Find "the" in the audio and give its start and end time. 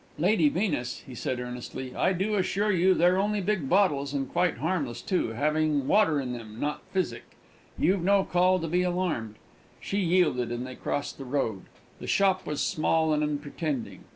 11.19-11.23, 11.99-12.07